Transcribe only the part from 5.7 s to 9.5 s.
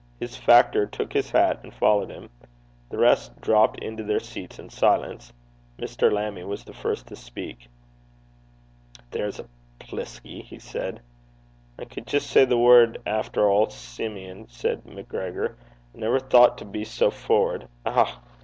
Mr. Lammie was the first to speak. 'There's a